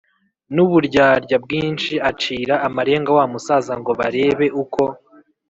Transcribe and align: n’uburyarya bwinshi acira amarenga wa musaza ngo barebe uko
n’uburyarya 0.55 1.35
bwinshi 1.43 1.93
acira 2.09 2.55
amarenga 2.67 3.09
wa 3.17 3.25
musaza 3.31 3.73
ngo 3.79 3.91
barebe 3.99 4.47
uko 4.63 4.83